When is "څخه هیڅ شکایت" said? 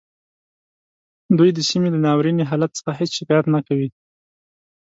2.77-3.45